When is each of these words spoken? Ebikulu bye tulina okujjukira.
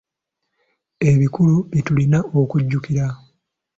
Ebikulu 1.09 1.55
bye 1.69 1.81
tulina 1.87 2.19
okujjukira. 2.39 3.05